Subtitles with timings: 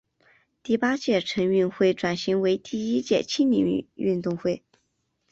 [0.63, 4.63] 第八届城运会转型为第一届青年运动会。